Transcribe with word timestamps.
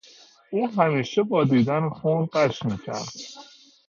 او 0.51 0.67
همیشه 0.69 1.23
با 1.23 1.43
دیدن 1.43 1.89
خون 1.89 2.25
غش 2.33 2.65
میکرد. 2.65 3.13